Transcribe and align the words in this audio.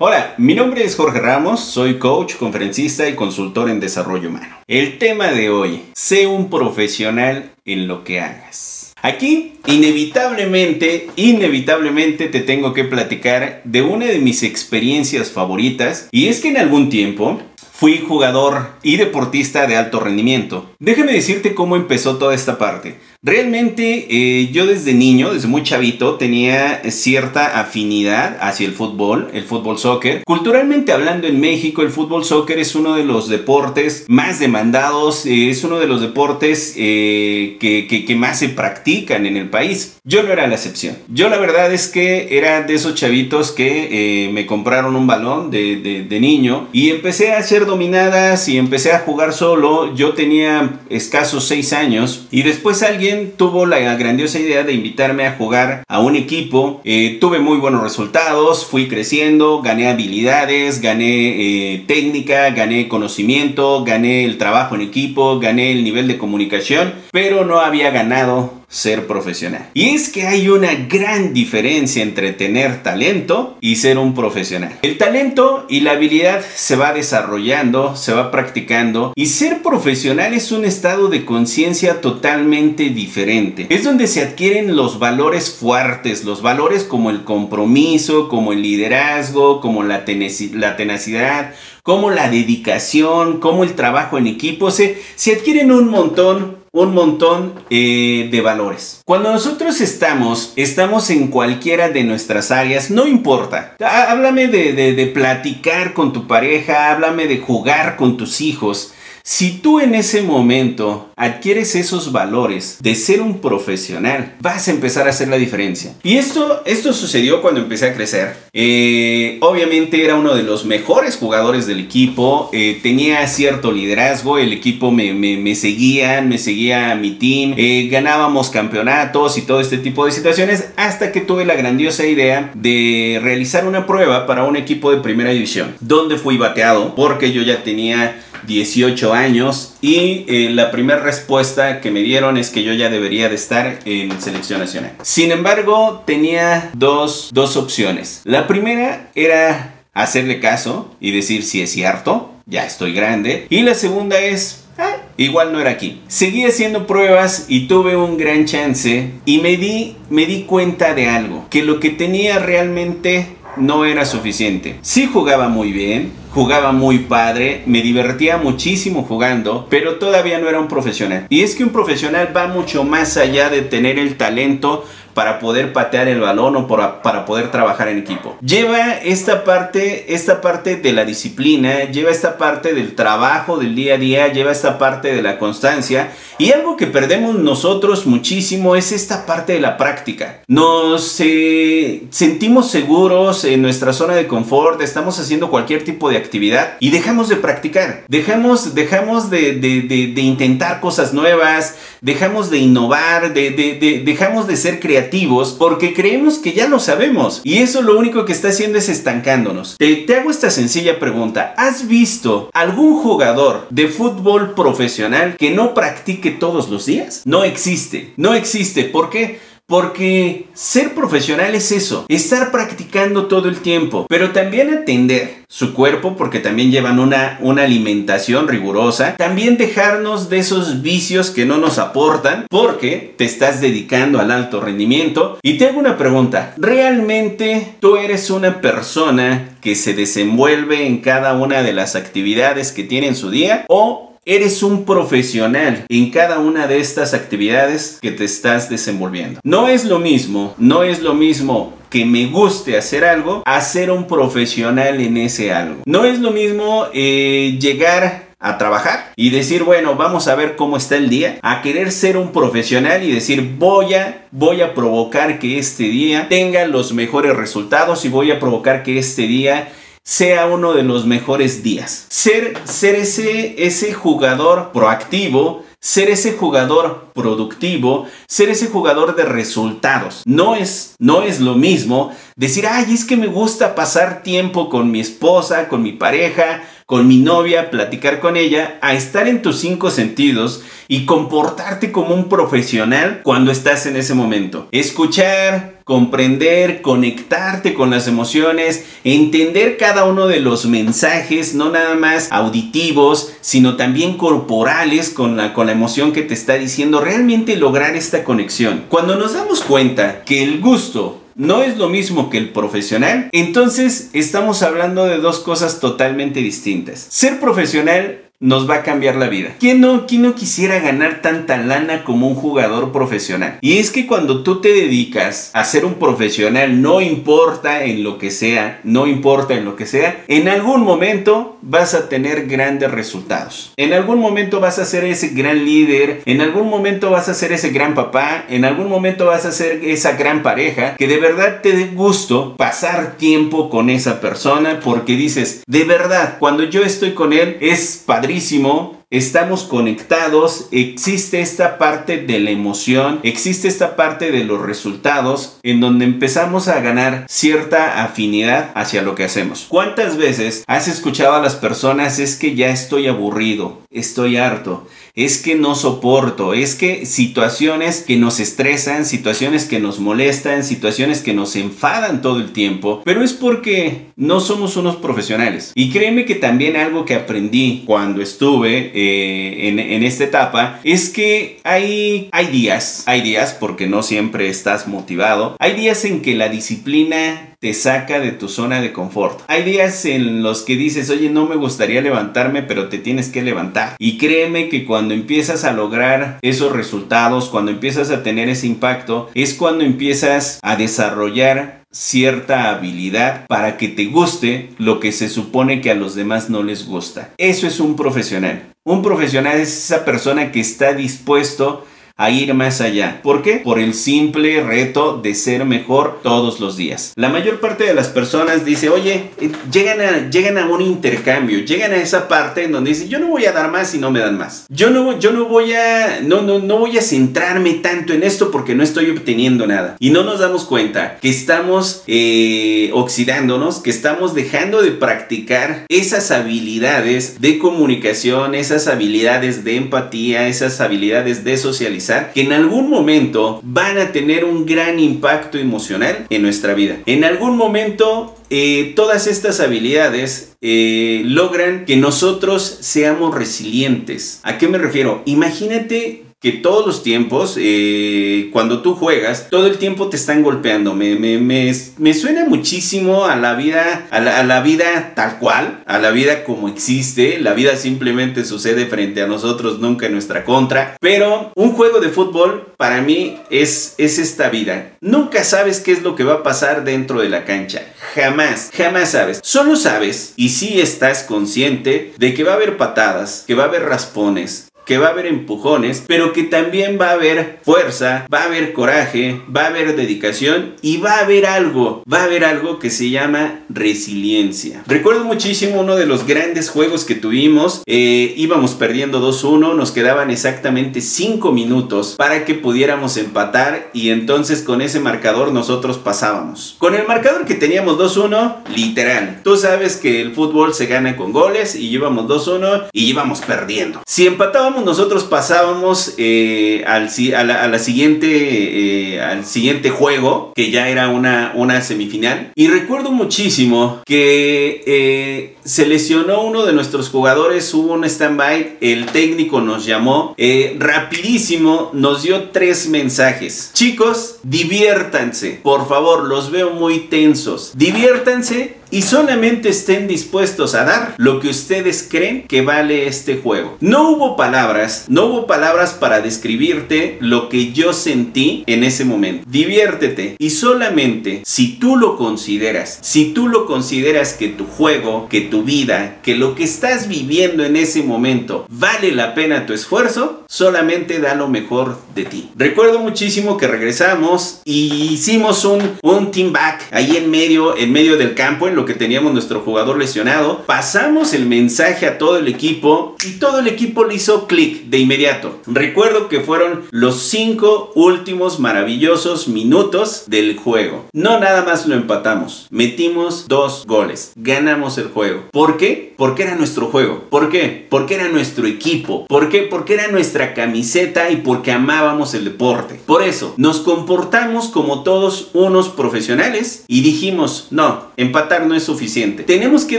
Hola, 0.00 0.34
mi 0.38 0.54
nombre 0.54 0.84
es 0.84 0.94
Jorge 0.94 1.18
Ramos, 1.18 1.58
soy 1.58 1.98
coach, 1.98 2.36
conferencista 2.36 3.08
y 3.08 3.16
consultor 3.16 3.68
en 3.68 3.80
desarrollo 3.80 4.28
humano. 4.28 4.58
El 4.68 4.96
tema 4.96 5.32
de 5.32 5.50
hoy, 5.50 5.82
sé 5.92 6.28
un 6.28 6.50
profesional 6.50 7.50
en 7.64 7.88
lo 7.88 8.04
que 8.04 8.20
hagas. 8.20 8.92
Aquí, 9.02 9.54
inevitablemente, 9.66 11.08
inevitablemente 11.16 12.28
te 12.28 12.38
tengo 12.38 12.74
que 12.74 12.84
platicar 12.84 13.60
de 13.64 13.82
una 13.82 14.06
de 14.06 14.20
mis 14.20 14.44
experiencias 14.44 15.32
favoritas 15.32 16.08
y 16.12 16.28
es 16.28 16.38
que 16.38 16.50
en 16.50 16.58
algún 16.58 16.90
tiempo 16.90 17.40
fui 17.78 17.98
jugador 17.98 18.70
y 18.84 18.98
deportista 18.98 19.66
de 19.66 19.76
alto 19.76 19.98
rendimiento. 19.98 20.70
Déjame 20.80 21.12
decirte 21.12 21.54
cómo 21.54 21.74
empezó 21.74 22.18
toda 22.18 22.36
esta 22.36 22.56
parte. 22.56 22.98
Realmente 23.20 24.06
eh, 24.10 24.50
yo 24.52 24.64
desde 24.64 24.94
niño, 24.94 25.34
desde 25.34 25.48
muy 25.48 25.64
chavito, 25.64 26.14
tenía 26.14 26.82
cierta 26.92 27.58
afinidad 27.58 28.38
hacia 28.40 28.64
el 28.64 28.72
fútbol, 28.72 29.28
el 29.34 29.42
fútbol 29.42 29.76
soccer. 29.76 30.22
Culturalmente 30.24 30.92
hablando 30.92 31.26
en 31.26 31.40
México, 31.40 31.82
el 31.82 31.90
fútbol 31.90 32.24
soccer 32.24 32.60
es 32.60 32.76
uno 32.76 32.94
de 32.94 33.02
los 33.02 33.28
deportes 33.28 34.04
más 34.06 34.38
demandados, 34.38 35.26
eh, 35.26 35.50
es 35.50 35.64
uno 35.64 35.80
de 35.80 35.88
los 35.88 36.00
deportes 36.00 36.74
eh, 36.76 37.56
que, 37.58 38.14
más 38.14 38.38
se 38.38 38.50
practican 38.50 39.26
en 39.26 39.36
el 39.36 39.50
país. 39.50 39.96
Yo 40.04 40.22
no 40.22 40.32
era 40.32 40.46
la 40.46 40.54
excepción. 40.54 40.96
Yo 41.08 41.28
la 41.28 41.38
verdad 41.38 41.72
es 41.72 41.88
que 41.88 42.38
era 42.38 42.62
de 42.62 42.74
esos 42.74 42.94
chavitos 42.94 43.50
que 43.50 44.30
me 44.32 44.46
compraron 44.46 44.94
un 44.96 45.06
balón 45.06 45.50
de, 45.50 46.06
de 46.08 46.20
niño 46.20 46.68
y 46.72 46.90
empecé 46.90 47.32
a 47.32 47.38
hacer 47.38 47.66
dominadas 47.66 48.48
y 48.48 48.58
empecé 48.58 48.92
a 48.92 49.00
jugar 49.00 49.32
solo. 49.32 49.94
Yo 49.94 50.14
tenía 50.14 50.80
escasos 50.88 51.46
6 51.48 51.72
años 51.72 52.26
y 52.30 52.42
después 52.42 52.82
alguien 52.82 53.07
tuvo 53.36 53.66
la 53.66 53.78
grandiosa 53.96 54.38
idea 54.38 54.62
de 54.62 54.72
invitarme 54.72 55.26
a 55.26 55.32
jugar 55.32 55.82
a 55.88 56.00
un 56.00 56.16
equipo. 56.16 56.80
Eh, 56.84 57.18
tuve 57.20 57.38
muy 57.38 57.58
buenos 57.58 57.82
resultados, 57.82 58.66
fui 58.66 58.88
creciendo, 58.88 59.62
gané 59.62 59.88
habilidades, 59.88 60.80
gané 60.80 61.74
eh, 61.74 61.84
técnica, 61.86 62.50
gané 62.50 62.88
conocimiento, 62.88 63.84
gané 63.84 64.24
el 64.24 64.38
trabajo 64.38 64.74
en 64.74 64.82
equipo, 64.82 65.38
gané 65.40 65.72
el 65.72 65.84
nivel 65.84 66.08
de 66.08 66.18
comunicación, 66.18 66.94
pero 67.12 67.44
no 67.44 67.60
había 67.60 67.90
ganado 67.90 68.57
ser 68.68 69.06
profesional. 69.06 69.70
Y 69.72 69.90
es 69.90 70.10
que 70.10 70.26
hay 70.26 70.48
una 70.50 70.74
gran 70.74 71.32
diferencia 71.32 72.02
entre 72.02 72.32
tener 72.32 72.82
talento 72.82 73.56
y 73.60 73.76
ser 73.76 73.96
un 73.96 74.14
profesional. 74.14 74.78
El 74.82 74.98
talento 74.98 75.64
y 75.70 75.80
la 75.80 75.92
habilidad 75.92 76.44
se 76.54 76.76
va 76.76 76.92
desarrollando, 76.92 77.96
se 77.96 78.12
va 78.12 78.30
practicando 78.30 79.12
y 79.16 79.26
ser 79.26 79.62
profesional 79.62 80.34
es 80.34 80.52
un 80.52 80.66
estado 80.66 81.08
de 81.08 81.24
conciencia 81.24 82.02
totalmente 82.02 82.90
diferente. 82.90 83.66
Es 83.70 83.84
donde 83.84 84.06
se 84.06 84.22
adquieren 84.22 84.76
los 84.76 84.98
valores 84.98 85.50
fuertes, 85.50 86.24
los 86.24 86.42
valores 86.42 86.84
como 86.84 87.08
el 87.08 87.24
compromiso, 87.24 88.28
como 88.28 88.52
el 88.52 88.62
liderazgo, 88.62 89.62
como 89.62 89.82
la, 89.82 90.04
tenacidad, 90.04 91.54
como 91.82 92.10
la 92.10 92.28
dedicación, 92.28 93.40
como 93.40 93.64
el 93.64 93.74
trabajo 93.74 94.18
en 94.18 94.26
equipo. 94.26 94.70
Se, 94.70 95.02
se 95.14 95.32
adquieren 95.32 95.72
un 95.72 95.88
montón 95.88 96.57
un 96.72 96.94
montón 96.94 97.54
eh, 97.70 98.28
de 98.30 98.40
valores. 98.40 99.02
Cuando 99.04 99.32
nosotros 99.32 99.80
estamos, 99.80 100.52
estamos 100.56 101.10
en 101.10 101.28
cualquiera 101.28 101.88
de 101.88 102.04
nuestras 102.04 102.50
áreas, 102.50 102.90
no 102.90 103.06
importa. 103.06 103.76
Háblame 103.80 104.48
de, 104.48 104.72
de 104.72 105.06
platicar 105.06 105.94
con 105.94 106.12
tu 106.12 106.26
pareja, 106.26 106.90
háblame 106.90 107.26
de 107.26 107.38
jugar 107.38 107.96
con 107.96 108.16
tus 108.16 108.40
hijos. 108.40 108.92
Si 109.22 109.58
tú 109.58 109.80
en 109.80 109.94
ese 109.94 110.22
momento 110.22 111.10
adquieres 111.16 111.74
esos 111.74 112.12
valores 112.12 112.78
de 112.80 112.94
ser 112.94 113.20
un 113.20 113.40
profesional, 113.40 114.34
vas 114.40 114.68
a 114.68 114.70
empezar 114.70 115.06
a 115.06 115.10
hacer 115.10 115.28
la 115.28 115.36
diferencia. 115.36 115.92
Y 116.02 116.16
esto, 116.16 116.62
esto 116.64 116.92
sucedió 116.92 117.42
cuando 117.42 117.60
empecé 117.60 117.86
a 117.86 117.94
crecer. 117.94 118.36
Eh, 118.52 119.38
obviamente 119.40 120.04
era 120.04 120.14
uno 120.14 120.34
de 120.34 120.42
los 120.42 120.64
mejores 120.64 121.16
jugadores 121.16 121.66
del 121.66 121.80
equipo, 121.80 122.50
eh, 122.52 122.78
tenía 122.82 123.26
cierto 123.26 123.72
liderazgo, 123.72 124.38
el 124.38 124.52
equipo 124.52 124.90
me, 124.90 125.12
me, 125.14 125.54
seguían, 125.54 126.28
me 126.28 126.38
seguía 126.38 126.94
mi 126.94 127.12
team, 127.12 127.54
eh, 127.56 127.88
ganábamos 127.90 128.50
campeonatos 128.50 129.38
y 129.38 129.42
todo 129.42 129.60
este 129.60 129.78
tipo 129.78 130.06
de 130.06 130.12
situaciones 130.12 130.70
hasta 130.76 131.12
que 131.12 131.20
tuve 131.20 131.44
la 131.44 131.54
grandiosa 131.54 132.06
idea 132.06 132.50
de 132.54 133.20
realizar 133.22 133.66
una 133.66 133.86
prueba 133.86 134.26
para 134.26 134.44
un 134.44 134.56
equipo 134.56 134.90
de 134.90 134.98
primera 134.98 135.30
división, 135.30 135.74
donde 135.80 136.16
fui 136.16 136.36
bateado 136.36 136.94
porque 136.94 137.32
yo 137.32 137.42
ya 137.42 137.62
tenía 137.62 138.20
18 138.48 139.12
años 139.12 139.74
y 139.80 140.24
eh, 140.26 140.50
la 140.50 140.72
primera 140.72 141.00
respuesta 141.00 141.80
que 141.80 141.92
me 141.92 142.00
dieron 142.00 142.36
es 142.36 142.50
que 142.50 142.64
yo 142.64 142.72
ya 142.72 142.88
debería 142.88 143.28
de 143.28 143.36
estar 143.36 143.78
en 143.84 144.20
selección 144.20 144.58
nacional. 144.58 144.92
Sin 145.02 145.30
embargo, 145.30 146.02
tenía 146.06 146.70
dos, 146.72 147.30
dos 147.32 147.56
opciones. 147.56 148.22
La 148.24 148.48
primera 148.48 149.10
era 149.14 149.74
hacerle 149.92 150.40
caso 150.40 150.94
y 150.98 151.12
decir 151.12 151.44
si 151.44 151.60
es 151.60 151.70
cierto, 151.70 152.32
ya 152.46 152.64
estoy 152.64 152.92
grande. 152.92 153.46
Y 153.50 153.62
la 153.62 153.74
segunda 153.74 154.18
es, 154.18 154.64
ah, 154.78 154.96
igual 155.16 155.52
no 155.52 155.60
era 155.60 155.70
aquí. 155.70 156.00
Seguí 156.08 156.44
haciendo 156.44 156.86
pruebas 156.86 157.46
y 157.48 157.68
tuve 157.68 157.96
un 157.96 158.16
gran 158.16 158.46
chance 158.46 159.10
y 159.26 159.38
me 159.38 159.56
di, 159.56 159.96
me 160.08 160.24
di 160.24 160.44
cuenta 160.44 160.94
de 160.94 161.08
algo, 161.08 161.46
que 161.50 161.62
lo 161.62 161.80
que 161.80 161.90
tenía 161.90 162.38
realmente 162.38 163.26
no 163.58 163.84
era 163.84 164.04
suficiente. 164.04 164.76
Sí 164.82 165.08
jugaba 165.12 165.48
muy 165.48 165.72
bien, 165.72 166.12
jugaba 166.30 166.72
muy 166.72 167.00
padre, 167.00 167.62
me 167.66 167.82
divertía 167.82 168.36
muchísimo 168.36 169.02
jugando, 169.02 169.66
pero 169.70 169.96
todavía 169.96 170.38
no 170.38 170.48
era 170.48 170.60
un 170.60 170.68
profesional. 170.68 171.26
Y 171.28 171.42
es 171.42 171.54
que 171.54 171.64
un 171.64 171.70
profesional 171.70 172.32
va 172.36 172.46
mucho 172.46 172.84
más 172.84 173.16
allá 173.16 173.48
de 173.48 173.62
tener 173.62 173.98
el 173.98 174.16
talento 174.16 174.84
para 175.18 175.40
poder 175.40 175.72
patear 175.72 176.06
el 176.06 176.20
balón 176.20 176.54
o 176.54 176.68
para, 176.68 177.24
poder 177.26 177.50
trabajar 177.50 177.88
en 177.88 177.98
equipo. 177.98 178.38
Lleva 178.40 178.92
esta 178.98 179.42
parte, 179.42 180.14
esta 180.14 180.40
parte 180.40 180.76
de 180.76 180.92
la 180.92 181.04
disciplina, 181.04 181.90
lleva 181.90 182.12
esta 182.12 182.38
parte 182.38 182.72
del 182.72 182.94
trabajo 182.94 183.56
del 183.56 183.74
día 183.74 183.94
a 183.94 183.98
día, 183.98 184.28
lleva 184.28 184.52
esta 184.52 184.78
parte 184.78 185.12
de 185.12 185.20
la 185.20 185.40
constancia 185.40 186.12
y 186.38 186.52
algo 186.52 186.76
que 186.76 186.86
perdemos 186.86 187.34
nosotros 187.34 188.06
muchísimo 188.06 188.76
es 188.76 188.92
esta 188.92 189.26
parte 189.26 189.54
de 189.54 189.60
la 189.60 189.76
práctica. 189.76 190.44
Nos 190.46 191.16
eh, 191.18 192.04
sentimos 192.10 192.70
seguros 192.70 193.44
en 193.44 193.60
nuestra 193.60 193.92
zona 193.92 194.14
de 194.14 194.28
confort, 194.28 194.80
estamos 194.82 195.18
haciendo 195.18 195.50
cualquier 195.50 195.82
tipo 195.82 196.10
de 196.10 196.16
actividad 196.16 196.76
y 196.78 196.90
dejamos 196.90 197.28
de 197.28 197.34
practicar, 197.34 198.04
dejamos, 198.06 198.76
dejamos 198.76 199.30
de, 199.30 199.54
de 199.54 200.20
intentar 200.20 200.78
cosas 200.78 201.12
nuevas, 201.12 201.74
dejamos 202.00 202.50
de 202.50 202.58
innovar, 202.58 203.34
dejamos 203.34 204.46
de 204.46 204.56
ser 204.56 204.78
creativos 204.78 205.07
porque 205.52 205.94
creemos 205.94 206.38
que 206.38 206.52
ya 206.52 206.68
lo 206.68 206.78
sabemos. 206.78 207.40
Y 207.44 207.58
eso 207.58 207.82
lo 207.82 207.98
único 207.98 208.24
que 208.24 208.32
está 208.32 208.48
haciendo 208.48 208.78
es 208.78 208.88
estancándonos. 208.88 209.76
Te, 209.78 209.96
te 209.96 210.16
hago 210.16 210.30
esta 210.30 210.50
sencilla 210.50 210.98
pregunta. 210.98 211.54
¿Has 211.56 211.88
visto 211.88 212.50
algún 212.52 213.02
jugador 213.02 213.66
de 213.70 213.88
fútbol 213.88 214.54
profesional 214.54 215.36
que 215.36 215.50
no 215.50 215.74
practique 215.74 216.30
todos 216.30 216.68
los 216.68 216.86
días? 216.86 217.22
No 217.24 217.44
existe. 217.44 218.12
No 218.16 218.34
existe. 218.34 218.84
¿Por 218.84 219.10
qué? 219.10 219.40
Porque 219.68 220.46
ser 220.54 220.94
profesional 220.94 221.54
es 221.54 221.72
eso, 221.72 222.06
estar 222.08 222.50
practicando 222.50 223.26
todo 223.26 223.50
el 223.50 223.58
tiempo, 223.58 224.06
pero 224.08 224.30
también 224.30 224.72
atender 224.72 225.44
su 225.46 225.74
cuerpo 225.74 226.16
porque 226.16 226.40
también 226.40 226.70
llevan 226.70 226.98
una, 226.98 227.36
una 227.42 227.64
alimentación 227.64 228.48
rigurosa, 228.48 229.16
también 229.18 229.58
dejarnos 229.58 230.30
de 230.30 230.38
esos 230.38 230.80
vicios 230.80 231.28
que 231.28 231.44
no 231.44 231.58
nos 231.58 231.78
aportan 231.78 232.46
porque 232.48 233.14
te 233.18 233.26
estás 233.26 233.60
dedicando 233.60 234.20
al 234.20 234.30
alto 234.30 234.62
rendimiento. 234.62 235.38
Y 235.42 235.58
te 235.58 235.66
hago 235.66 235.78
una 235.78 235.98
pregunta, 235.98 236.54
¿realmente 236.56 237.74
tú 237.78 237.96
eres 237.96 238.30
una 238.30 238.62
persona 238.62 239.50
que 239.60 239.74
se 239.74 239.92
desenvuelve 239.92 240.86
en 240.86 241.02
cada 241.02 241.34
una 241.34 241.62
de 241.62 241.74
las 241.74 241.94
actividades 241.94 242.72
que 242.72 242.84
tiene 242.84 243.08
en 243.08 243.16
su 243.16 243.30
día 243.30 243.66
o 243.68 244.07
Eres 244.30 244.62
un 244.62 244.84
profesional 244.84 245.86
en 245.88 246.10
cada 246.10 246.38
una 246.38 246.66
de 246.66 246.80
estas 246.80 247.14
actividades 247.14 247.98
que 248.02 248.10
te 248.10 248.24
estás 248.26 248.68
desenvolviendo. 248.68 249.40
No 249.42 249.68
es 249.68 249.86
lo 249.86 250.00
mismo, 250.00 250.54
no 250.58 250.82
es 250.82 251.00
lo 251.00 251.14
mismo 251.14 251.72
que 251.88 252.04
me 252.04 252.26
guste 252.26 252.76
hacer 252.76 253.06
algo 253.06 253.42
a 253.46 253.58
ser 253.62 253.90
un 253.90 254.06
profesional 254.06 255.00
en 255.00 255.16
ese 255.16 255.50
algo. 255.50 255.80
No 255.86 256.04
es 256.04 256.18
lo 256.18 256.30
mismo 256.30 256.88
eh, 256.92 257.56
llegar 257.58 258.28
a 258.38 258.58
trabajar 258.58 259.14
y 259.16 259.30
decir, 259.30 259.62
bueno, 259.62 259.94
vamos 259.94 260.28
a 260.28 260.34
ver 260.34 260.56
cómo 260.56 260.76
está 260.76 260.96
el 260.96 261.08
día, 261.08 261.38
a 261.40 261.62
querer 261.62 261.90
ser 261.90 262.18
un 262.18 262.30
profesional 262.30 263.02
y 263.02 263.10
decir, 263.10 263.54
voy 263.56 263.94
a, 263.94 264.26
voy 264.30 264.60
a 264.60 264.74
provocar 264.74 265.38
que 265.38 265.58
este 265.58 265.84
día 265.84 266.28
tenga 266.28 266.66
los 266.66 266.92
mejores 266.92 267.34
resultados 267.34 268.04
y 268.04 268.10
voy 268.10 268.30
a 268.30 268.38
provocar 268.38 268.82
que 268.82 268.98
este 268.98 269.22
día 269.22 269.72
sea 270.08 270.46
uno 270.46 270.72
de 270.72 270.84
los 270.84 271.04
mejores 271.04 271.62
días. 271.62 272.06
Ser, 272.08 272.54
ser 272.64 272.94
ese, 272.94 273.62
ese 273.62 273.92
jugador 273.92 274.72
proactivo, 274.72 275.64
ser 275.80 276.08
ese 276.08 276.32
jugador 276.32 277.12
productivo, 277.14 278.06
ser 278.26 278.48
ese 278.48 278.68
jugador 278.68 279.16
de 279.16 279.24
resultados. 279.24 280.22
No 280.24 280.56
es, 280.56 280.94
no 280.98 281.20
es 281.20 281.40
lo 281.40 281.56
mismo 281.56 282.10
decir, 282.36 282.66
ay, 282.66 282.94
es 282.94 283.04
que 283.04 283.18
me 283.18 283.26
gusta 283.26 283.74
pasar 283.74 284.22
tiempo 284.22 284.70
con 284.70 284.90
mi 284.90 285.00
esposa, 285.00 285.68
con 285.68 285.82
mi 285.82 285.92
pareja, 285.92 286.62
con 286.88 287.06
mi 287.06 287.18
novia, 287.18 287.68
platicar 287.68 288.18
con 288.18 288.38
ella, 288.38 288.78
a 288.80 288.94
estar 288.94 289.28
en 289.28 289.42
tus 289.42 289.58
cinco 289.58 289.90
sentidos 289.90 290.62
y 290.88 291.04
comportarte 291.04 291.92
como 291.92 292.14
un 292.14 292.30
profesional 292.30 293.20
cuando 293.22 293.52
estás 293.52 293.84
en 293.84 293.94
ese 293.94 294.14
momento. 294.14 294.68
Escuchar, 294.72 295.80
comprender, 295.84 296.80
conectarte 296.80 297.74
con 297.74 297.90
las 297.90 298.08
emociones, 298.08 298.86
entender 299.04 299.76
cada 299.76 300.06
uno 300.06 300.28
de 300.28 300.40
los 300.40 300.64
mensajes, 300.64 301.54
no 301.54 301.68
nada 301.68 301.94
más 301.94 302.32
auditivos, 302.32 303.34
sino 303.42 303.76
también 303.76 304.16
corporales 304.16 305.10
con 305.10 305.36
la, 305.36 305.52
con 305.52 305.66
la 305.66 305.72
emoción 305.72 306.12
que 306.12 306.22
te 306.22 306.32
está 306.32 306.54
diciendo, 306.54 307.02
realmente 307.02 307.56
lograr 307.56 307.96
esta 307.96 308.24
conexión. 308.24 308.84
Cuando 308.88 309.16
nos 309.16 309.34
damos 309.34 309.60
cuenta 309.60 310.24
que 310.24 310.42
el 310.42 310.58
gusto 310.58 311.20
no 311.38 311.62
es 311.62 311.78
lo 311.78 311.88
mismo 311.88 312.28
que 312.28 312.36
el 312.36 312.50
profesional, 312.50 313.30
entonces 313.32 314.10
estamos 314.12 314.62
hablando 314.62 315.06
de 315.06 315.18
dos 315.18 315.38
cosas 315.38 315.80
totalmente 315.80 316.40
distintas. 316.40 317.06
Ser 317.08 317.40
profesional 317.40 318.27
nos 318.40 318.70
va 318.70 318.76
a 318.76 318.82
cambiar 318.84 319.16
la 319.16 319.28
vida. 319.28 319.54
¿Quién 319.58 319.80
no, 319.80 320.06
¿Quién 320.06 320.22
no 320.22 320.36
quisiera 320.36 320.78
ganar 320.78 321.22
tanta 321.22 321.56
lana 321.56 322.04
como 322.04 322.28
un 322.28 322.36
jugador 322.36 322.92
profesional? 322.92 323.58
Y 323.60 323.78
es 323.78 323.90
que 323.90 324.06
cuando 324.06 324.44
tú 324.44 324.60
te 324.60 324.68
dedicas 324.68 325.50
a 325.54 325.64
ser 325.64 325.84
un 325.84 325.94
profesional, 325.94 326.80
no 326.80 327.00
importa 327.00 327.84
en 327.84 328.04
lo 328.04 328.18
que 328.18 328.30
sea, 328.30 328.80
no 328.84 329.08
importa 329.08 329.54
en 329.54 329.64
lo 329.64 329.74
que 329.74 329.86
sea, 329.86 330.24
en 330.28 330.48
algún 330.48 330.82
momento 330.82 331.58
vas 331.62 331.94
a 331.94 332.08
tener 332.08 332.46
grandes 332.46 332.92
resultados. 332.92 333.72
En 333.76 333.92
algún 333.92 334.20
momento 334.20 334.60
vas 334.60 334.78
a 334.78 334.84
ser 334.84 335.04
ese 335.04 335.30
gran 335.30 335.64
líder, 335.64 336.22
en 336.24 336.40
algún 336.40 336.70
momento 336.70 337.10
vas 337.10 337.28
a 337.28 337.34
ser 337.34 337.50
ese 337.50 337.70
gran 337.70 337.94
papá, 337.94 338.44
en 338.48 338.64
algún 338.64 338.88
momento 338.88 339.26
vas 339.26 339.46
a 339.46 339.52
ser 339.52 339.80
esa 339.84 340.12
gran 340.12 340.44
pareja 340.44 340.96
que 340.96 341.08
de 341.08 341.18
verdad 341.18 341.60
te 341.60 341.72
dé 341.72 341.86
gusto 341.86 342.56
pasar 342.56 343.16
tiempo 343.16 343.68
con 343.68 343.90
esa 343.90 344.20
persona 344.20 344.78
porque 344.78 345.16
dices, 345.16 345.64
de 345.66 345.82
verdad, 345.82 346.36
cuando 346.38 346.62
yo 346.62 346.84
estoy 346.84 347.14
con 347.14 347.32
él 347.32 347.56
es 347.60 348.04
padre 348.06 348.27
padrísimo 348.28 348.97
estamos 349.10 349.62
conectados, 349.62 350.68
existe 350.70 351.40
esta 351.40 351.78
parte 351.78 352.18
de 352.18 352.40
la 352.40 352.50
emoción, 352.50 353.20
existe 353.22 353.66
esta 353.66 353.96
parte 353.96 354.30
de 354.30 354.44
los 354.44 354.60
resultados 354.60 355.58
en 355.62 355.80
donde 355.80 356.04
empezamos 356.04 356.68
a 356.68 356.80
ganar 356.80 357.24
cierta 357.26 358.04
afinidad 358.04 358.70
hacia 358.74 359.00
lo 359.00 359.14
que 359.14 359.24
hacemos. 359.24 359.64
¿Cuántas 359.68 360.18
veces 360.18 360.62
has 360.66 360.88
escuchado 360.88 361.36
a 361.36 361.42
las 361.42 361.56
personas 361.56 362.18
es 362.18 362.36
que 362.36 362.54
ya 362.54 362.68
estoy 362.68 363.08
aburrido, 363.08 363.82
estoy 363.90 364.36
harto? 364.36 364.86
es 365.18 365.38
que 365.38 365.56
no 365.56 365.74
soporto, 365.74 366.54
es 366.54 366.76
que 366.76 367.04
situaciones 367.04 368.04
que 368.06 368.16
nos 368.16 368.38
estresan, 368.38 369.04
situaciones 369.04 369.64
que 369.64 369.80
nos 369.80 369.98
molestan, 369.98 370.62
situaciones 370.62 371.22
que 371.22 371.34
nos 371.34 371.56
enfadan 371.56 372.22
todo 372.22 372.38
el 372.38 372.52
tiempo, 372.52 373.02
pero 373.04 373.24
es 373.24 373.32
porque 373.32 374.12
no 374.14 374.38
somos 374.38 374.76
unos 374.76 374.94
profesionales. 374.94 375.72
Y 375.74 375.90
créeme 375.90 376.24
que 376.24 376.36
también 376.36 376.76
algo 376.76 377.04
que 377.04 377.16
aprendí 377.16 377.82
cuando 377.84 378.22
estuve 378.22 378.92
eh, 379.00 379.68
en, 379.68 380.02
esta 380.02 380.24
etapa 380.24 380.80
es 380.82 381.08
que 381.08 381.60
hay, 381.62 382.28
hay 382.32 382.46
días, 382.48 383.04
hay 383.06 383.20
días 383.20 383.54
porque 383.54 383.86
no 383.86 384.02
siempre 384.02 384.48
estás 384.48 384.88
motivado, 384.88 385.56
hay 385.60 385.74
días 385.74 386.04
en 386.04 386.20
que 386.20 386.34
la 386.34 386.48
disciplina 386.48 387.54
te 387.60 387.74
saca 387.74 388.18
de 388.18 388.32
tu 388.32 388.48
zona 388.48 388.80
de 388.80 388.92
confort. 388.92 389.40
Hay 389.46 389.62
días 389.62 390.04
en 390.04 390.42
los 390.42 390.62
que 390.62 390.76
dices, 390.76 391.10
oye, 391.10 391.30
no 391.30 391.46
me 391.46 391.54
gustaría 391.54 392.00
levantarme, 392.00 392.62
pero 392.62 392.88
te 392.88 392.98
tienes 392.98 393.28
que 393.28 393.42
levantar. 393.42 393.94
Y 394.00 394.18
créeme 394.18 394.68
que 394.68 394.84
cuando 394.84 395.14
empiezas 395.14 395.64
a 395.64 395.72
lograr 395.72 396.38
esos 396.42 396.72
resultados, 396.72 397.50
cuando 397.50 397.70
empiezas 397.70 398.10
a 398.10 398.24
tener 398.24 398.48
ese 398.48 398.66
impacto, 398.66 399.30
es 399.34 399.54
cuando 399.54 399.84
empiezas 399.84 400.58
a 400.62 400.74
desarrollar 400.74 401.78
cierta 401.90 402.70
habilidad 402.70 403.46
para 403.46 403.76
que 403.76 403.88
te 403.88 404.06
guste 404.06 404.70
lo 404.78 405.00
que 405.00 405.12
se 405.12 405.28
supone 405.28 405.80
que 405.80 405.90
a 405.90 405.94
los 405.94 406.14
demás 406.14 406.50
no 406.50 406.62
les 406.62 406.86
gusta. 406.86 407.32
Eso 407.38 407.66
es 407.66 407.80
un 407.80 407.96
profesional. 407.96 408.74
Un 408.88 409.02
profesional 409.02 409.60
es 409.60 409.84
esa 409.84 410.06
persona 410.06 410.50
que 410.50 410.60
está 410.60 410.94
dispuesto 410.94 411.84
a 412.18 412.30
ir 412.30 412.52
más 412.52 412.80
allá. 412.80 413.20
¿Por 413.22 413.42
qué? 413.42 413.60
Por 413.64 413.78
el 413.78 413.94
simple 413.94 414.60
reto 414.60 415.20
de 415.22 415.36
ser 415.36 415.64
mejor 415.64 416.18
todos 416.22 416.58
los 416.58 416.76
días. 416.76 417.12
La 417.14 417.28
mayor 417.28 417.60
parte 417.60 417.84
de 417.84 417.94
las 417.94 418.08
personas 418.08 418.64
dice, 418.64 418.88
oye, 418.88 419.30
eh, 419.40 419.52
llegan 419.72 420.00
a, 420.00 420.28
llegan 420.28 420.58
a 420.58 420.66
un 420.66 420.82
intercambio, 420.82 421.60
llegan 421.60 421.92
a 421.92 421.96
esa 421.96 422.26
parte 422.26 422.64
en 422.64 422.72
donde 422.72 422.90
dice, 422.90 423.08
yo 423.08 423.20
no 423.20 423.28
voy 423.28 423.46
a 423.46 423.52
dar 423.52 423.70
más 423.70 423.90
si 423.90 423.98
no 423.98 424.10
me 424.10 424.18
dan 424.18 424.36
más. 424.36 424.66
Yo 424.68 424.90
no, 424.90 425.16
yo 425.20 425.30
no 425.30 425.44
voy 425.44 425.72
a, 425.74 426.20
no, 426.20 426.42
no, 426.42 426.58
no 426.58 426.78
voy 426.78 426.98
a 426.98 427.02
centrarme 427.02 427.74
tanto 427.74 428.12
en 428.12 428.24
esto 428.24 428.50
porque 428.50 428.74
no 428.74 428.82
estoy 428.82 429.10
obteniendo 429.10 429.68
nada. 429.68 429.96
Y 430.00 430.10
no 430.10 430.24
nos 430.24 430.40
damos 430.40 430.64
cuenta 430.64 431.18
que 431.20 431.28
estamos 431.28 432.02
eh, 432.08 432.90
oxidándonos, 432.94 433.78
que 433.78 433.90
estamos 433.90 434.34
dejando 434.34 434.82
de 434.82 434.90
practicar 434.90 435.84
esas 435.88 436.32
habilidades 436.32 437.40
de 437.40 437.58
comunicación, 437.58 438.56
esas 438.56 438.88
habilidades 438.88 439.62
de 439.62 439.76
empatía, 439.76 440.48
esas 440.48 440.80
habilidades 440.80 441.44
de 441.44 441.56
socialización 441.56 442.07
que 442.34 442.42
en 442.42 442.52
algún 442.52 442.88
momento 442.88 443.60
van 443.62 443.98
a 443.98 444.12
tener 444.12 444.44
un 444.44 444.66
gran 444.66 444.98
impacto 444.98 445.58
emocional 445.58 446.26
en 446.30 446.42
nuestra 446.42 446.74
vida. 446.74 446.98
En 447.06 447.24
algún 447.24 447.56
momento 447.56 448.34
eh, 448.50 448.92
todas 448.96 449.26
estas 449.26 449.60
habilidades 449.60 450.56
eh, 450.60 451.22
logran 451.24 451.84
que 451.84 451.96
nosotros 451.96 452.78
seamos 452.80 453.34
resilientes. 453.34 454.40
¿A 454.42 454.58
qué 454.58 454.68
me 454.68 454.78
refiero? 454.78 455.22
Imagínate 455.26 456.27
que 456.40 456.52
todos 456.52 456.86
los 456.86 457.02
tiempos, 457.02 457.56
eh, 457.58 458.48
cuando 458.52 458.80
tú 458.80 458.94
juegas, 458.94 459.48
todo 459.50 459.66
el 459.66 459.78
tiempo 459.78 460.08
te 460.08 460.16
están 460.16 460.44
golpeando. 460.44 460.94
Me, 460.94 461.16
me, 461.16 461.38
me, 461.38 462.14
suena 462.14 462.44
muchísimo 462.44 463.26
a 463.26 463.34
la 463.34 463.54
vida, 463.54 464.06
a 464.10 464.20
la, 464.20 464.60
vida 464.60 465.14
tal 465.16 465.38
cual, 465.38 465.82
a 465.86 465.98
la 465.98 466.10
vida 466.12 466.44
como 466.44 466.68
existe. 466.68 467.40
La 467.40 467.54
vida 467.54 467.74
simplemente 467.74 468.44
sucede 468.44 468.86
frente 468.86 469.20
a 469.20 469.26
nosotros, 469.26 469.80
nunca 469.80 470.06
en 470.06 470.12
nuestra 470.12 470.44
contra. 470.44 470.96
Pero 471.00 471.50
un 471.56 471.72
juego 471.72 471.98
de 471.98 472.10
fútbol 472.10 472.72
para 472.76 473.00
mí 473.00 473.40
es, 473.50 473.94
es 473.98 474.20
esta 474.20 474.48
vida. 474.48 474.92
Nunca 475.00 475.42
sabes 475.42 475.80
qué 475.80 475.90
es 475.90 476.02
lo 476.04 476.14
que 476.14 476.22
va 476.22 476.34
a 476.34 476.42
pasar 476.44 476.84
dentro 476.84 477.20
de 477.20 477.30
la 477.30 477.44
cancha. 477.44 477.82
Jamás, 478.14 478.70
jamás 478.72 479.10
sabes. 479.10 479.40
Solo 479.42 479.74
sabes 479.74 480.34
y 480.36 480.50
si 480.50 480.80
estás 480.80 481.24
consciente 481.24 482.12
de 482.16 482.34
que 482.34 482.44
va 482.44 482.52
a 482.52 482.56
haber 482.56 482.76
patadas, 482.76 483.42
que 483.44 483.54
va 483.54 483.64
a 483.64 483.66
haber 483.66 483.82
raspones, 483.82 484.67
que 484.88 484.96
va 484.96 485.08
a 485.08 485.10
haber 485.10 485.26
empujones, 485.26 486.02
pero 486.06 486.32
que 486.32 486.44
también 486.44 486.98
va 486.98 487.10
a 487.10 487.12
haber 487.12 487.60
fuerza, 487.62 488.26
va 488.32 488.40
a 488.40 488.44
haber 488.44 488.72
coraje, 488.72 489.38
va 489.54 489.64
a 489.64 489.66
haber 489.66 489.94
dedicación 489.94 490.76
y 490.80 490.96
va 490.96 491.16
a 491.16 491.24
haber 491.24 491.44
algo, 491.44 492.02
va 492.10 492.22
a 492.22 492.24
haber 492.24 492.42
algo 492.42 492.78
que 492.78 492.88
se 492.88 493.10
llama 493.10 493.60
resiliencia. 493.68 494.82
Recuerdo 494.86 495.24
muchísimo 495.24 495.82
uno 495.82 495.94
de 495.94 496.06
los 496.06 496.26
grandes 496.26 496.70
juegos 496.70 497.04
que 497.04 497.14
tuvimos, 497.14 497.82
eh, 497.84 498.32
íbamos 498.38 498.72
perdiendo 498.72 499.20
2-1, 499.20 499.76
nos 499.76 499.90
quedaban 499.90 500.30
exactamente 500.30 501.02
5 501.02 501.52
minutos 501.52 502.14
para 502.16 502.46
que 502.46 502.54
pudiéramos 502.54 503.18
empatar 503.18 503.90
y 503.92 504.08
entonces 504.08 504.62
con 504.62 504.80
ese 504.80 505.00
marcador 505.00 505.52
nosotros 505.52 505.98
pasábamos. 505.98 506.76
Con 506.78 506.94
el 506.94 507.06
marcador 507.06 507.44
que 507.44 507.56
teníamos 507.56 507.98
2-1, 507.98 508.64
literal, 508.74 509.42
tú 509.44 509.58
sabes 509.58 509.96
que 509.96 510.22
el 510.22 510.34
fútbol 510.34 510.72
se 510.72 510.86
gana 510.86 511.14
con 511.14 511.32
goles 511.32 511.74
y 511.76 511.90
llevamos 511.90 512.24
2-1 512.24 512.86
y 512.90 513.10
íbamos 513.10 513.42
perdiendo. 513.42 514.00
Si 514.06 514.26
empatábamos 514.26 514.77
nosotros 514.84 515.24
pasábamos 515.24 516.14
eh, 516.18 516.84
al, 516.86 517.08
a, 517.34 517.68
la, 517.68 517.78
siguiente, 517.78 519.14
eh, 519.14 519.20
al 519.20 519.44
siguiente 519.44 519.90
juego, 519.90 520.52
que 520.54 520.70
ya 520.70 520.88
era 520.88 521.08
una, 521.08 521.52
una 521.54 521.80
semifinal. 521.82 522.52
Y 522.54 522.68
recuerdo 522.68 523.10
muchísimo 523.10 524.02
que 524.06 524.82
eh, 524.86 525.56
se 525.64 525.86
lesionó 525.86 526.42
uno 526.42 526.64
de 526.64 526.72
nuestros 526.72 527.10
jugadores, 527.10 527.72
hubo 527.74 527.92
un 527.92 528.04
stand-by, 528.04 528.78
el 528.80 529.06
técnico 529.06 529.60
nos 529.60 529.84
llamó, 529.84 530.34
rapidísimo 530.78 531.90
nos 531.92 532.22
dio 532.22 532.50
tres 532.50 532.88
mensajes. 532.88 533.70
Chicos, 533.74 534.36
diviértanse, 534.42 535.60
por 535.62 535.88
favor, 535.88 536.24
los 536.24 536.50
veo 536.50 536.70
muy 536.70 537.00
tensos. 537.00 537.72
Diviértanse 537.74 538.77
y 538.90 539.02
solamente 539.02 539.68
estén 539.68 540.08
dispuestos 540.08 540.74
a 540.74 540.84
dar 540.84 541.14
lo 541.18 541.40
que 541.40 541.48
ustedes 541.48 542.06
creen 542.08 542.46
que 542.46 542.62
vale 542.62 543.06
este 543.06 543.36
juego. 543.36 543.76
No 543.80 544.10
hubo 544.10 544.36
palabras, 544.36 545.04
no 545.08 545.26
hubo 545.26 545.46
palabras 545.46 545.92
para 545.92 546.20
describirte 546.20 547.18
lo 547.20 547.48
que 547.48 547.72
yo 547.72 547.92
sentí 547.92 548.64
en 548.66 548.84
ese 548.84 549.04
momento. 549.04 549.44
Diviértete 549.48 550.36
y 550.38 550.50
solamente 550.50 551.42
si 551.44 551.78
tú 551.78 551.96
lo 551.96 552.16
consideras, 552.16 552.98
si 553.02 553.32
tú 553.32 553.48
lo 553.48 553.66
consideras 553.66 554.34
que 554.34 554.48
tu 554.48 554.66
juego, 554.66 555.28
que 555.28 555.42
tu 555.42 555.62
vida, 555.62 556.18
que 556.22 556.36
lo 556.36 556.54
que 556.54 556.64
estás 556.64 557.08
viviendo 557.08 557.64
en 557.64 557.76
ese 557.76 558.02
momento 558.02 558.66
vale 558.70 559.12
la 559.12 559.34
pena 559.34 559.66
tu 559.66 559.72
esfuerzo, 559.72 560.44
solamente 560.48 561.20
da 561.20 561.34
lo 561.34 561.48
mejor 561.48 561.98
de 562.14 562.24
ti. 562.24 562.50
Recuerdo 562.56 562.98
muchísimo 563.00 563.56
que 563.56 563.66
regresamos 563.66 564.60
y 564.64 565.08
hicimos 565.12 565.64
un, 565.64 565.98
un 566.02 566.30
team 566.30 566.52
back 566.52 566.86
ahí 566.90 567.16
en 567.16 567.30
medio, 567.30 567.76
en 567.76 567.92
medio 567.92 568.16
del 568.16 568.34
campo, 568.34 568.68
en 568.68 568.77
lo 568.78 568.84
que 568.84 568.94
teníamos 568.94 569.32
nuestro 569.32 569.60
jugador 569.60 569.98
lesionado. 569.98 570.62
Pasamos 570.64 571.34
el 571.34 571.46
mensaje 571.46 572.06
a 572.06 572.16
todo 572.16 572.38
el 572.38 572.46
equipo 572.46 573.16
y 573.26 573.32
todo 573.40 573.58
el 573.58 573.66
equipo 573.66 574.04
le 574.04 574.14
hizo 574.14 574.46
clic 574.46 574.84
de 574.84 574.98
inmediato. 574.98 575.58
Recuerdo 575.66 576.28
que 576.28 576.40
fueron 576.40 576.84
los 576.92 577.22
cinco 577.22 577.90
últimos 577.96 578.60
maravillosos 578.60 579.48
minutos 579.48 580.24
del 580.28 580.56
juego. 580.56 581.06
No 581.12 581.40
nada 581.40 581.64
más 581.64 581.86
lo 581.88 581.96
empatamos, 581.96 582.68
metimos 582.70 583.46
dos 583.48 583.84
goles, 583.84 584.32
ganamos 584.36 584.96
el 584.98 585.08
juego. 585.08 585.42
¿Por 585.50 585.76
qué? 585.76 586.14
Porque 586.16 586.44
era 586.44 586.54
nuestro 586.54 586.86
juego. 586.86 587.24
¿Por 587.30 587.50
qué? 587.50 587.86
Porque 587.90 588.14
era 588.14 588.28
nuestro 588.28 588.68
equipo. 588.68 589.26
¿Por 589.26 589.48
qué? 589.48 589.62
Porque 589.62 589.94
era 589.94 590.06
nuestra 590.06 590.54
camiseta 590.54 591.30
y 591.30 591.36
porque 591.36 591.72
amábamos 591.72 592.34
el 592.34 592.44
deporte. 592.44 593.00
Por 593.06 593.24
eso, 593.24 593.54
nos 593.56 593.80
comportamos 593.80 594.68
como 594.68 595.02
todos 595.02 595.50
unos 595.52 595.88
profesionales 595.88 596.84
y 596.86 597.02
dijimos, 597.02 597.66
no, 597.72 598.04
empatar 598.16 598.67
no 598.68 598.74
es 598.74 598.84
suficiente. 598.84 599.42
Tenemos 599.42 599.84
que 599.84 599.98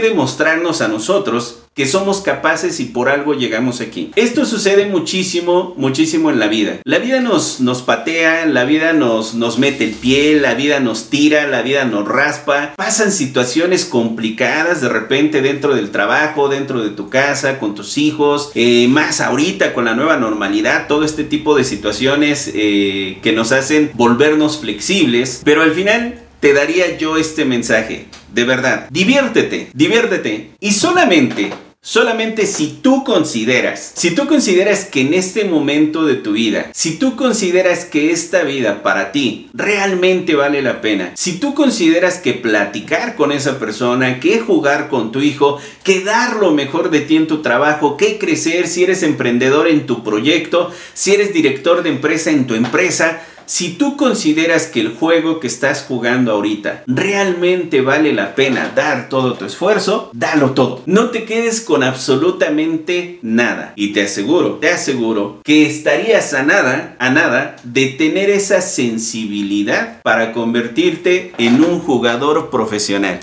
demostrarnos 0.00 0.80
a 0.80 0.88
nosotros 0.88 1.60
que 1.74 1.86
somos 1.86 2.20
capaces 2.20 2.80
y 2.80 2.86
por 2.86 3.08
algo 3.08 3.34
llegamos 3.34 3.80
aquí. 3.80 4.10
Esto 4.16 4.44
sucede 4.44 4.86
muchísimo, 4.86 5.74
muchísimo 5.76 6.30
en 6.30 6.38
la 6.38 6.48
vida. 6.48 6.80
La 6.84 6.98
vida 6.98 7.20
nos, 7.20 7.60
nos 7.60 7.82
patea, 7.82 8.44
la 8.46 8.64
vida 8.64 8.92
nos, 8.92 9.34
nos 9.34 9.58
mete 9.58 9.84
el 9.84 9.92
pie, 9.92 10.38
la 10.40 10.54
vida 10.54 10.80
nos 10.80 11.10
tira, 11.10 11.46
la 11.46 11.62
vida 11.62 11.84
nos 11.84 12.06
raspa. 12.06 12.74
Pasan 12.76 13.12
situaciones 13.12 13.84
complicadas 13.84 14.80
de 14.80 14.88
repente 14.88 15.42
dentro 15.42 15.74
del 15.74 15.90
trabajo, 15.90 16.48
dentro 16.48 16.82
de 16.82 16.90
tu 16.90 17.08
casa, 17.08 17.58
con 17.58 17.74
tus 17.74 17.98
hijos, 17.98 18.50
eh, 18.54 18.88
más 18.88 19.20
ahorita 19.20 19.72
con 19.72 19.84
la 19.84 19.94
nueva 19.94 20.16
normalidad, 20.16 20.86
todo 20.88 21.04
este 21.04 21.24
tipo 21.24 21.56
de 21.56 21.64
situaciones 21.64 22.50
eh, 22.52 23.18
que 23.22 23.32
nos 23.32 23.52
hacen 23.52 23.90
volvernos 23.94 24.58
flexibles. 24.58 25.40
Pero 25.44 25.62
al 25.62 25.72
final 25.72 26.20
te 26.40 26.52
daría 26.52 26.96
yo 26.96 27.16
este 27.16 27.44
mensaje. 27.44 28.06
De 28.32 28.44
verdad, 28.44 28.88
diviértete, 28.90 29.70
diviértete. 29.74 30.52
Y 30.60 30.72
solamente, 30.72 31.50
solamente 31.82 32.46
si 32.46 32.78
tú 32.82 33.02
consideras, 33.04 33.92
si 33.96 34.12
tú 34.12 34.26
consideras 34.28 34.84
que 34.84 35.00
en 35.00 35.14
este 35.14 35.44
momento 35.44 36.04
de 36.04 36.14
tu 36.14 36.32
vida, 36.32 36.70
si 36.72 36.96
tú 36.96 37.16
consideras 37.16 37.84
que 37.84 38.12
esta 38.12 38.42
vida 38.42 38.82
para 38.82 39.12
ti 39.12 39.48
realmente 39.54 40.34
vale 40.34 40.62
la 40.62 40.80
pena, 40.80 41.12
si 41.16 41.38
tú 41.38 41.54
consideras 41.54 42.18
que 42.18 42.34
platicar 42.34 43.16
con 43.16 43.32
esa 43.32 43.58
persona, 43.58 44.20
que 44.20 44.38
jugar 44.38 44.88
con 44.88 45.10
tu 45.10 45.20
hijo, 45.22 45.58
que 45.82 46.04
dar 46.04 46.36
lo 46.36 46.52
mejor 46.52 46.90
de 46.90 47.00
ti 47.00 47.16
en 47.16 47.26
tu 47.26 47.42
trabajo, 47.42 47.96
que 47.96 48.18
crecer 48.18 48.68
si 48.68 48.84
eres 48.84 49.02
emprendedor 49.02 49.66
en 49.66 49.86
tu 49.86 50.04
proyecto, 50.04 50.70
si 50.94 51.14
eres 51.14 51.32
director 51.32 51.82
de 51.82 51.88
empresa 51.88 52.30
en 52.30 52.46
tu 52.46 52.54
empresa, 52.54 53.22
si 53.50 53.70
tú 53.70 53.96
consideras 53.96 54.68
que 54.68 54.80
el 54.80 54.94
juego 54.94 55.40
que 55.40 55.48
estás 55.48 55.82
jugando 55.82 56.30
ahorita 56.30 56.84
realmente 56.86 57.80
vale 57.80 58.12
la 58.12 58.36
pena 58.36 58.70
dar 58.76 59.08
todo 59.08 59.34
tu 59.34 59.44
esfuerzo, 59.44 60.08
dalo 60.12 60.52
todo. 60.52 60.84
No 60.86 61.10
te 61.10 61.24
quedes 61.24 61.60
con 61.60 61.82
absolutamente 61.82 63.18
nada. 63.22 63.72
Y 63.74 63.92
te 63.92 64.04
aseguro, 64.04 64.58
te 64.60 64.68
aseguro 64.68 65.40
que 65.42 65.66
estarías 65.66 66.32
a 66.32 66.44
nada, 66.44 66.94
a 67.00 67.10
nada 67.10 67.56
de 67.64 67.86
tener 67.86 68.30
esa 68.30 68.60
sensibilidad 68.60 70.00
para 70.02 70.32
convertirte 70.32 71.32
en 71.36 71.64
un 71.64 71.80
jugador 71.80 72.50
profesional. 72.50 73.18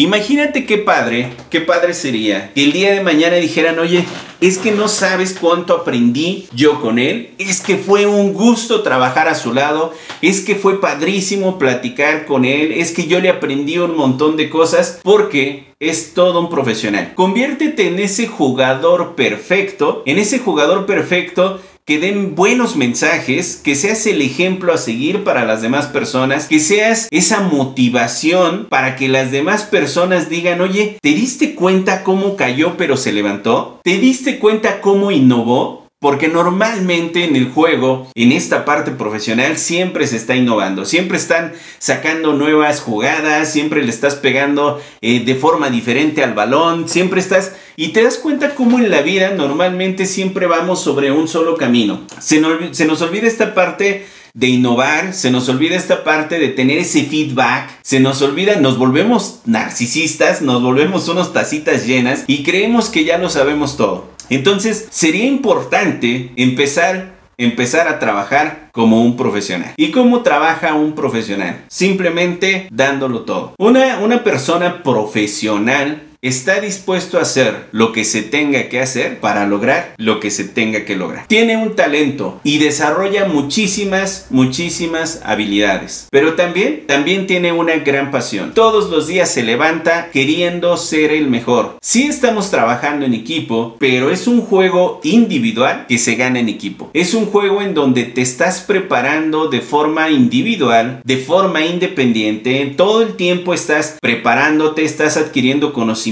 Imagínate 0.00 0.64
qué 0.64 0.78
padre, 0.78 1.28
qué 1.50 1.60
padre 1.60 1.92
sería 1.92 2.54
que 2.54 2.64
el 2.64 2.72
día 2.72 2.94
de 2.94 3.02
mañana 3.02 3.36
dijeran, 3.36 3.78
oye, 3.78 4.06
es 4.40 4.56
que 4.56 4.72
no 4.72 4.88
sabes 4.88 5.36
cuánto 5.38 5.74
aprendí 5.74 6.48
yo 6.54 6.80
con 6.80 6.98
él, 6.98 7.32
es 7.36 7.60
que 7.60 7.76
fue 7.76 8.06
un 8.06 8.32
gusto 8.32 8.80
trabajar 8.80 9.28
a 9.28 9.34
su 9.34 9.52
lado, 9.52 9.92
es 10.22 10.40
que 10.40 10.54
fue 10.54 10.80
padrísimo 10.80 11.58
platicar 11.58 12.24
con 12.24 12.46
él, 12.46 12.72
es 12.72 12.92
que 12.92 13.08
yo 13.08 13.20
le 13.20 13.28
aprendí 13.28 13.76
un 13.76 13.94
montón 13.94 14.38
de 14.38 14.48
cosas 14.48 15.00
porque 15.02 15.66
es 15.80 16.14
todo 16.14 16.40
un 16.40 16.48
profesional. 16.48 17.12
Conviértete 17.14 17.88
en 17.88 17.98
ese 17.98 18.26
jugador 18.26 19.14
perfecto, 19.16 20.02
en 20.06 20.18
ese 20.18 20.38
jugador 20.38 20.86
perfecto 20.86 21.60
que 21.84 21.98
den 21.98 22.34
buenos 22.34 22.76
mensajes, 22.76 23.60
que 23.62 23.74
seas 23.74 24.06
el 24.06 24.22
ejemplo 24.22 24.72
a 24.72 24.78
seguir 24.78 25.24
para 25.24 25.44
las 25.44 25.62
demás 25.62 25.86
personas, 25.86 26.46
que 26.46 26.60
seas 26.60 27.08
esa 27.10 27.40
motivación 27.40 28.66
para 28.68 28.96
que 28.96 29.08
las 29.08 29.30
demás 29.30 29.64
personas 29.64 30.28
digan, 30.28 30.60
oye, 30.60 30.98
¿te 31.00 31.10
diste 31.10 31.54
cuenta 31.54 32.04
cómo 32.04 32.36
cayó 32.36 32.76
pero 32.76 32.96
se 32.96 33.12
levantó? 33.12 33.80
¿Te 33.82 33.98
diste 33.98 34.38
cuenta 34.38 34.80
cómo 34.80 35.10
innovó? 35.10 35.79
Porque 36.00 36.28
normalmente 36.28 37.24
en 37.24 37.36
el 37.36 37.50
juego, 37.50 38.08
en 38.14 38.32
esta 38.32 38.64
parte 38.64 38.90
profesional, 38.90 39.58
siempre 39.58 40.06
se 40.06 40.16
está 40.16 40.34
innovando. 40.34 40.86
Siempre 40.86 41.18
están 41.18 41.52
sacando 41.78 42.32
nuevas 42.32 42.80
jugadas, 42.80 43.52
siempre 43.52 43.82
le 43.82 43.90
estás 43.90 44.14
pegando 44.14 44.80
eh, 45.02 45.22
de 45.22 45.34
forma 45.34 45.68
diferente 45.68 46.24
al 46.24 46.32
balón, 46.32 46.88
siempre 46.88 47.20
estás... 47.20 47.52
Y 47.76 47.88
te 47.88 48.02
das 48.02 48.16
cuenta 48.16 48.54
cómo 48.54 48.78
en 48.78 48.90
la 48.90 49.02
vida 49.02 49.32
normalmente 49.32 50.06
siempre 50.06 50.46
vamos 50.46 50.80
sobre 50.80 51.12
un 51.12 51.28
solo 51.28 51.58
camino. 51.58 52.00
Se 52.18 52.40
nos, 52.40 52.74
se 52.74 52.86
nos 52.86 53.02
olvida 53.02 53.26
esta 53.26 53.54
parte 53.54 54.06
de 54.32 54.46
innovar, 54.46 55.12
se 55.12 55.30
nos 55.30 55.50
olvida 55.50 55.76
esta 55.76 56.02
parte 56.02 56.38
de 56.38 56.48
tener 56.48 56.78
ese 56.78 57.04
feedback, 57.04 57.70
se 57.82 58.00
nos 58.00 58.22
olvida, 58.22 58.56
nos 58.56 58.78
volvemos 58.78 59.40
narcisistas, 59.44 60.40
nos 60.40 60.62
volvemos 60.62 61.08
unos 61.08 61.34
tacitas 61.34 61.86
llenas 61.86 62.24
y 62.26 62.42
creemos 62.42 62.88
que 62.88 63.04
ya 63.04 63.18
lo 63.18 63.28
sabemos 63.28 63.76
todo. 63.76 64.08
Entonces, 64.30 64.88
sería 64.90 65.26
importante 65.26 66.30
empezar 66.36 67.20
empezar 67.40 67.88
a 67.88 67.98
trabajar 67.98 68.68
como 68.70 69.02
un 69.02 69.16
profesional. 69.16 69.72
¿Y 69.76 69.90
cómo 69.90 70.20
trabaja 70.22 70.74
un 70.74 70.94
profesional? 70.94 71.64
Simplemente 71.68 72.68
dándolo 72.70 73.22
todo. 73.22 73.54
Una, 73.58 73.98
una 74.00 74.22
persona 74.22 74.82
profesional 74.82 76.02
está 76.22 76.60
dispuesto 76.60 77.18
a 77.18 77.22
hacer 77.22 77.68
lo 77.72 77.92
que 77.92 78.04
se 78.04 78.20
tenga 78.20 78.68
que 78.68 78.80
hacer 78.80 79.20
para 79.20 79.46
lograr 79.46 79.94
lo 79.96 80.20
que 80.20 80.30
se 80.30 80.44
tenga 80.44 80.84
que 80.84 80.94
lograr. 80.94 81.26
Tiene 81.26 81.56
un 81.56 81.74
talento 81.74 82.40
y 82.44 82.58
desarrolla 82.58 83.24
muchísimas, 83.24 84.26
muchísimas 84.28 85.22
habilidades. 85.24 86.08
Pero 86.10 86.34
también, 86.34 86.86
también 86.86 87.26
tiene 87.26 87.52
una 87.52 87.76
gran 87.76 88.10
pasión. 88.10 88.52
Todos 88.52 88.90
los 88.90 89.06
días 89.06 89.30
se 89.30 89.42
levanta 89.42 90.10
queriendo 90.12 90.76
ser 90.76 91.10
el 91.12 91.28
mejor. 91.28 91.78
Sí 91.80 92.06
estamos 92.06 92.50
trabajando 92.50 93.06
en 93.06 93.14
equipo, 93.14 93.76
pero 93.78 94.10
es 94.10 94.26
un 94.26 94.42
juego 94.42 95.00
individual 95.02 95.86
que 95.88 95.96
se 95.96 96.16
gana 96.16 96.38
en 96.38 96.50
equipo. 96.50 96.90
Es 96.92 97.14
un 97.14 97.26
juego 97.26 97.62
en 97.62 97.72
donde 97.72 98.04
te 98.04 98.20
estás 98.20 98.60
preparando 98.60 99.48
de 99.48 99.62
forma 99.62 100.10
individual, 100.10 101.00
de 101.02 101.16
forma 101.16 101.64
independiente. 101.64 102.74
Todo 102.76 103.00
el 103.00 103.14
tiempo 103.14 103.54
estás 103.54 103.96
preparándote, 104.02 104.84
estás 104.84 105.16
adquiriendo 105.16 105.72
conocimiento 105.72 106.09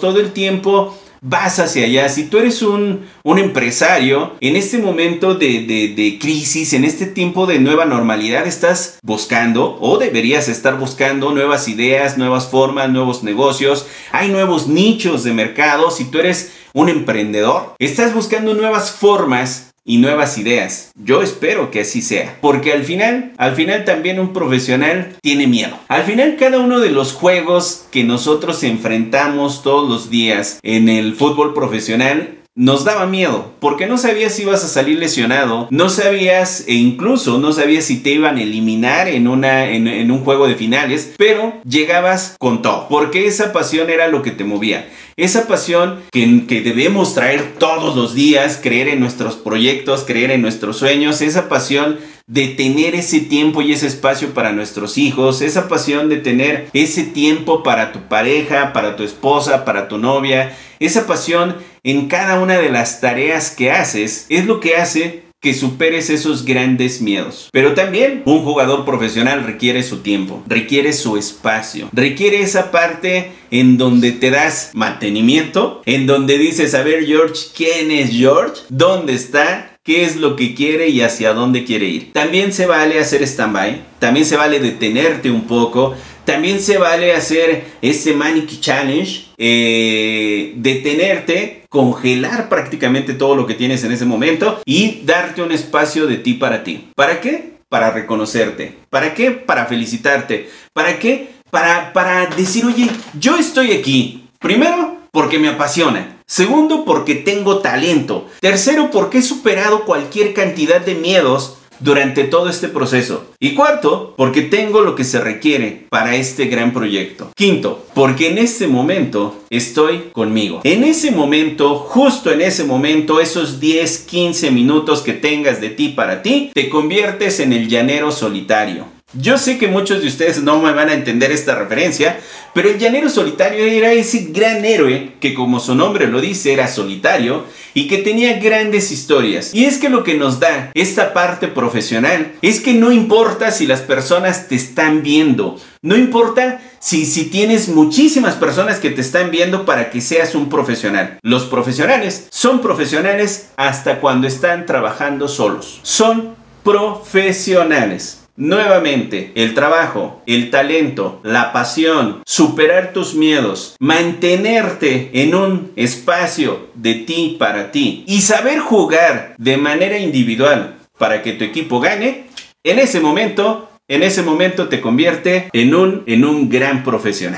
todo 0.00 0.20
el 0.20 0.32
tiempo 0.32 0.96
vas 1.26 1.58
hacia 1.58 1.86
allá. 1.86 2.08
Si 2.08 2.24
tú 2.24 2.38
eres 2.38 2.60
un, 2.62 3.06
un 3.24 3.38
empresario, 3.38 4.32
en 4.40 4.56
este 4.56 4.78
momento 4.78 5.34
de, 5.34 5.62
de, 5.96 6.18
crisis, 6.20 6.74
en 6.74 6.84
este 6.84 7.06
tiempo 7.06 7.46
de 7.46 7.58
nueva 7.58 7.86
normalidad, 7.86 8.46
estás 8.46 8.98
buscando 9.02 9.78
o 9.80 9.96
deberías 9.98 10.48
estar 10.48 10.78
buscando 10.78 11.30
nuevas 11.30 11.66
ideas, 11.66 12.18
nuevas 12.18 12.48
formas, 12.48 12.90
nuevos 12.90 13.22
negocios. 13.22 13.86
Hay 14.12 14.28
nuevos 14.28 14.68
nichos 14.68 15.24
de 15.24 15.32
mercado. 15.32 15.90
Si 15.90 16.04
tú 16.04 16.18
eres 16.18 16.52
un 16.74 16.90
emprendedor, 16.90 17.74
estás 17.78 18.12
buscando 18.12 18.52
nuevas 18.52 18.90
formas 18.90 19.73
y 19.84 19.98
nuevas 19.98 20.38
ideas. 20.38 20.92
Yo 20.96 21.22
espero 21.22 21.70
que 21.70 21.80
así 21.80 22.02
sea, 22.02 22.38
porque 22.40 22.72
al 22.72 22.84
final, 22.84 23.32
al 23.36 23.54
final 23.54 23.84
también 23.84 24.18
un 24.18 24.32
profesional 24.32 25.16
tiene 25.20 25.46
miedo. 25.46 25.78
Al 25.88 26.04
final 26.04 26.36
cada 26.38 26.58
uno 26.58 26.80
de 26.80 26.90
los 26.90 27.12
juegos 27.12 27.86
que 27.90 28.04
nosotros 28.04 28.62
enfrentamos 28.62 29.62
todos 29.62 29.88
los 29.88 30.10
días 30.10 30.58
en 30.62 30.88
el 30.88 31.14
fútbol 31.14 31.54
profesional 31.54 32.38
nos 32.56 32.84
daba 32.84 33.06
miedo, 33.06 33.52
porque 33.58 33.86
no 33.86 33.98
sabías 33.98 34.34
si 34.34 34.42
ibas 34.42 34.62
a 34.62 34.68
salir 34.68 34.98
lesionado, 34.98 35.66
no 35.70 35.88
sabías 35.88 36.64
e 36.68 36.74
incluso 36.74 37.38
no 37.38 37.52
sabías 37.52 37.84
si 37.84 37.98
te 38.00 38.10
iban 38.10 38.36
a 38.36 38.42
eliminar 38.42 39.08
en, 39.08 39.26
una, 39.26 39.68
en, 39.68 40.10
un 40.10 40.20
juego 40.20 40.46
de 40.46 40.54
finales, 40.54 41.14
pero 41.18 41.54
llegabas 41.68 42.36
con 42.38 42.62
todo, 42.62 42.86
porque 42.88 43.26
esa 43.26 43.52
pasión 43.52 43.90
era 43.90 44.06
lo 44.06 44.22
que 44.22 44.30
te 44.30 44.44
movía. 44.44 44.88
Esa 45.16 45.48
pasión 45.48 46.00
que, 46.12 46.46
que 46.46 46.60
debemos 46.60 47.14
traer 47.14 47.54
todos 47.58 47.96
los 47.96 48.14
días, 48.14 48.60
creer 48.62 48.88
en 48.88 49.00
nuestros 49.00 49.34
proyectos, 49.34 50.04
creer 50.04 50.30
en 50.30 50.42
nuestros 50.42 50.76
sueños, 50.76 51.22
esa 51.22 51.48
pasión 51.48 51.98
de 52.26 52.48
tener 52.48 52.94
ese 52.94 53.20
tiempo 53.20 53.60
y 53.60 53.72
ese 53.72 53.86
espacio 53.86 54.32
para 54.32 54.52
nuestros 54.52 54.96
hijos, 54.96 55.42
esa 55.42 55.68
pasión 55.68 56.08
de 56.08 56.16
tener 56.16 56.68
ese 56.72 57.02
tiempo 57.04 57.62
para 57.62 57.92
tu 57.92 58.08
pareja, 58.08 58.72
para 58.72 58.96
tu 58.96 59.02
esposa, 59.02 59.64
para 59.64 59.88
tu 59.88 59.98
novia, 59.98 60.56
esa 60.80 61.06
pasión 61.06 61.56
en 61.82 62.08
cada 62.08 62.40
una 62.40 62.58
de 62.58 62.70
las 62.70 63.00
tareas 63.00 63.50
que 63.50 63.70
haces 63.70 64.26
es 64.30 64.46
lo 64.46 64.60
que 64.60 64.76
hace 64.76 65.24
que 65.44 65.52
superes 65.52 66.08
esos 66.08 66.46
grandes 66.46 67.02
miedos. 67.02 67.50
Pero 67.52 67.74
también 67.74 68.22
un 68.24 68.42
jugador 68.42 68.86
profesional 68.86 69.44
requiere 69.44 69.82
su 69.82 69.98
tiempo, 69.98 70.42
requiere 70.46 70.94
su 70.94 71.18
espacio, 71.18 71.90
requiere 71.92 72.40
esa 72.40 72.70
parte 72.70 73.32
en 73.50 73.76
donde 73.76 74.12
te 74.12 74.30
das 74.30 74.70
mantenimiento, 74.72 75.82
en 75.84 76.06
donde 76.06 76.38
dices, 76.38 76.74
a 76.74 76.82
ver 76.82 77.04
George, 77.04 77.48
¿quién 77.54 77.90
es 77.90 78.10
George? 78.10 78.62
¿Dónde 78.70 79.12
está? 79.12 79.73
Qué 79.84 80.04
es 80.04 80.16
lo 80.16 80.34
que 80.34 80.54
quiere 80.54 80.88
y 80.88 81.02
hacia 81.02 81.34
dónde 81.34 81.64
quiere 81.64 81.86
ir. 81.86 82.12
También 82.12 82.52
se 82.52 82.66
vale 82.66 82.98
hacer 82.98 83.22
stand-by, 83.22 83.82
también 83.98 84.24
se 84.24 84.36
vale 84.36 84.58
detenerte 84.58 85.30
un 85.30 85.46
poco, 85.46 85.94
también 86.24 86.60
se 86.60 86.78
vale 86.78 87.12
hacer 87.12 87.64
ese 87.82 88.14
Manic 88.14 88.60
Challenge, 88.60 89.26
eh, 89.36 90.54
detenerte, 90.56 91.64
congelar 91.68 92.48
prácticamente 92.48 93.12
todo 93.12 93.36
lo 93.36 93.46
que 93.46 93.54
tienes 93.54 93.84
en 93.84 93.92
ese 93.92 94.06
momento 94.06 94.60
y 94.64 95.02
darte 95.04 95.42
un 95.42 95.52
espacio 95.52 96.06
de 96.06 96.16
ti 96.16 96.32
para 96.34 96.64
ti. 96.64 96.88
¿Para 96.96 97.20
qué? 97.20 97.54
Para 97.68 97.90
reconocerte. 97.90 98.74
¿Para 98.88 99.12
qué? 99.12 99.32
Para 99.32 99.66
felicitarte. 99.66 100.48
¿Para 100.72 100.98
qué? 100.98 101.28
Para, 101.50 101.92
para 101.92 102.26
decir, 102.26 102.64
oye, 102.64 102.88
yo 103.20 103.36
estoy 103.36 103.72
aquí. 103.72 104.24
Primero, 104.38 104.93
porque 105.14 105.38
me 105.38 105.48
apasiona. 105.48 106.18
Segundo, 106.26 106.84
porque 106.84 107.14
tengo 107.14 107.60
talento. 107.60 108.26
Tercero, 108.40 108.90
porque 108.90 109.18
he 109.18 109.22
superado 109.22 109.84
cualquier 109.84 110.34
cantidad 110.34 110.80
de 110.80 110.96
miedos 110.96 111.58
durante 111.78 112.24
todo 112.24 112.48
este 112.48 112.68
proceso. 112.68 113.26
Y 113.38 113.54
cuarto, 113.54 114.14
porque 114.16 114.42
tengo 114.42 114.80
lo 114.80 114.94
que 114.94 115.04
se 115.04 115.20
requiere 115.20 115.86
para 115.88 116.16
este 116.16 116.46
gran 116.46 116.72
proyecto. 116.72 117.30
Quinto, 117.36 117.86
porque 117.94 118.28
en 118.28 118.38
este 118.38 118.66
momento 118.66 119.36
estoy 119.50 120.10
conmigo. 120.12 120.60
En 120.64 120.82
ese 120.82 121.10
momento, 121.12 121.76
justo 121.76 122.32
en 122.32 122.40
ese 122.40 122.64
momento, 122.64 123.20
esos 123.20 123.60
10, 123.60 123.98
15 123.98 124.50
minutos 124.50 125.02
que 125.02 125.12
tengas 125.12 125.60
de 125.60 125.70
ti 125.70 125.90
para 125.90 126.22
ti, 126.22 126.50
te 126.52 126.68
conviertes 126.68 127.38
en 127.38 127.52
el 127.52 127.68
llanero 127.68 128.10
solitario. 128.10 128.93
Yo 129.16 129.38
sé 129.38 129.58
que 129.58 129.68
muchos 129.68 130.02
de 130.02 130.08
ustedes 130.08 130.42
no 130.42 130.60
me 130.60 130.72
van 130.72 130.88
a 130.88 130.94
entender 130.94 131.30
esta 131.30 131.54
referencia, 131.54 132.18
pero 132.52 132.68
el 132.68 132.78
llanero 132.78 133.08
solitario 133.08 133.64
era 133.64 133.92
ese 133.92 134.28
gran 134.30 134.64
héroe 134.64 135.12
que 135.20 135.34
como 135.34 135.60
su 135.60 135.74
nombre 135.74 136.08
lo 136.08 136.20
dice 136.20 136.52
era 136.52 136.66
solitario 136.66 137.44
y 137.74 137.86
que 137.86 137.98
tenía 137.98 138.38
grandes 138.38 138.90
historias. 138.90 139.54
Y 139.54 139.66
es 139.66 139.78
que 139.78 139.88
lo 139.88 140.02
que 140.02 140.14
nos 140.14 140.40
da 140.40 140.72
esta 140.74 141.12
parte 141.12 141.46
profesional 141.46 142.32
es 142.42 142.60
que 142.60 142.74
no 142.74 142.90
importa 142.90 143.52
si 143.52 143.66
las 143.66 143.80
personas 143.82 144.48
te 144.48 144.56
están 144.56 145.02
viendo, 145.02 145.60
no 145.82 145.96
importa 145.96 146.60
si, 146.80 147.06
si 147.06 147.26
tienes 147.26 147.68
muchísimas 147.68 148.34
personas 148.34 148.80
que 148.80 148.90
te 148.90 149.00
están 149.00 149.30
viendo 149.30 149.64
para 149.64 149.90
que 149.90 150.00
seas 150.00 150.34
un 150.34 150.48
profesional. 150.48 151.18
Los 151.22 151.44
profesionales 151.44 152.26
son 152.30 152.60
profesionales 152.60 153.50
hasta 153.56 154.00
cuando 154.00 154.26
están 154.26 154.66
trabajando 154.66 155.28
solos. 155.28 155.78
Son 155.82 156.34
profesionales. 156.64 158.23
Nuevamente, 158.36 159.30
el 159.36 159.54
trabajo, 159.54 160.20
el 160.26 160.50
talento, 160.50 161.20
la 161.22 161.52
pasión, 161.52 162.20
superar 162.26 162.92
tus 162.92 163.14
miedos, 163.14 163.76
mantenerte 163.78 165.10
en 165.12 165.36
un 165.36 165.70
espacio 165.76 166.66
de 166.74 166.94
ti 166.94 167.36
para 167.38 167.70
ti 167.70 168.02
y 168.08 168.22
saber 168.22 168.58
jugar 168.58 169.36
de 169.38 169.56
manera 169.56 169.98
individual 169.98 170.78
para 170.98 171.22
que 171.22 171.34
tu 171.34 171.44
equipo 171.44 171.78
gane, 171.78 172.24
en 172.64 172.80
ese 172.80 172.98
momento, 172.98 173.70
en 173.86 174.02
ese 174.02 174.22
momento 174.22 174.66
te 174.66 174.80
convierte 174.80 175.48
en 175.52 175.72
un, 175.72 176.02
en 176.06 176.24
un 176.24 176.48
gran 176.48 176.82
profesional. 176.82 177.32